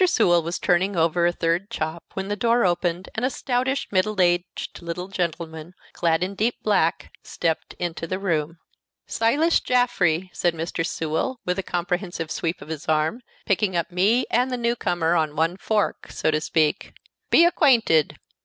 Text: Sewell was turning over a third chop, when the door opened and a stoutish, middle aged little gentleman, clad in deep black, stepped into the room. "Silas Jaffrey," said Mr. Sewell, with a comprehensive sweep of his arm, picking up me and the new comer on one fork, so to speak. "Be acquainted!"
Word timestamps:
Sewell 0.03 0.41
was 0.41 0.57
turning 0.57 0.95
over 0.95 1.27
a 1.27 1.31
third 1.31 1.69
chop, 1.69 2.03
when 2.15 2.27
the 2.27 2.35
door 2.35 2.65
opened 2.65 3.07
and 3.13 3.23
a 3.23 3.29
stoutish, 3.29 3.87
middle 3.91 4.19
aged 4.19 4.81
little 4.81 5.07
gentleman, 5.09 5.75
clad 5.93 6.23
in 6.23 6.33
deep 6.33 6.55
black, 6.63 7.13
stepped 7.21 7.75
into 7.77 8.07
the 8.07 8.17
room. 8.17 8.57
"Silas 9.05 9.59
Jaffrey," 9.59 10.31
said 10.33 10.55
Mr. 10.55 10.83
Sewell, 10.83 11.39
with 11.45 11.59
a 11.59 11.61
comprehensive 11.61 12.31
sweep 12.31 12.63
of 12.63 12.69
his 12.69 12.89
arm, 12.89 13.21
picking 13.45 13.75
up 13.75 13.91
me 13.91 14.25
and 14.31 14.49
the 14.49 14.57
new 14.57 14.75
comer 14.75 15.13
on 15.15 15.35
one 15.35 15.55
fork, 15.55 16.07
so 16.09 16.31
to 16.31 16.41
speak. 16.41 16.93
"Be 17.29 17.45
acquainted!" 17.45 18.17